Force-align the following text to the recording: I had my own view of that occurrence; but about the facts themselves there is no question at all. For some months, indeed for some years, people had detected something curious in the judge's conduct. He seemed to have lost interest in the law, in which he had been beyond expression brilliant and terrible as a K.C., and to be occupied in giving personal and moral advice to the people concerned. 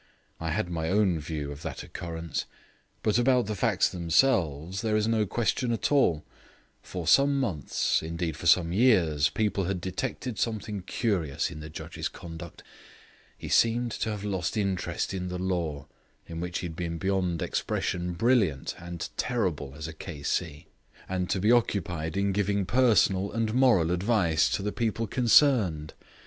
I 0.39 0.49
had 0.49 0.67
my 0.67 0.89
own 0.89 1.19
view 1.19 1.51
of 1.51 1.61
that 1.61 1.83
occurrence; 1.83 2.45
but 3.03 3.19
about 3.19 3.45
the 3.45 3.53
facts 3.53 3.87
themselves 3.87 4.81
there 4.81 4.95
is 4.95 5.07
no 5.07 5.27
question 5.27 5.71
at 5.71 5.91
all. 5.91 6.25
For 6.81 7.05
some 7.05 7.39
months, 7.39 8.01
indeed 8.01 8.35
for 8.35 8.47
some 8.47 8.73
years, 8.73 9.29
people 9.29 9.65
had 9.65 9.79
detected 9.79 10.39
something 10.39 10.81
curious 10.81 11.51
in 11.51 11.59
the 11.59 11.69
judge's 11.69 12.09
conduct. 12.09 12.63
He 13.37 13.47
seemed 13.47 13.91
to 13.91 14.09
have 14.09 14.23
lost 14.23 14.57
interest 14.57 15.13
in 15.13 15.27
the 15.27 15.37
law, 15.37 15.87
in 16.25 16.39
which 16.39 16.57
he 16.61 16.65
had 16.65 16.75
been 16.75 16.97
beyond 16.97 17.43
expression 17.43 18.13
brilliant 18.13 18.73
and 18.79 19.07
terrible 19.17 19.75
as 19.77 19.87
a 19.87 19.93
K.C., 19.93 20.65
and 21.07 21.29
to 21.29 21.39
be 21.39 21.51
occupied 21.51 22.17
in 22.17 22.31
giving 22.31 22.65
personal 22.65 23.31
and 23.31 23.53
moral 23.53 23.91
advice 23.91 24.49
to 24.49 24.63
the 24.63 24.71
people 24.71 25.05
concerned. 25.05 25.93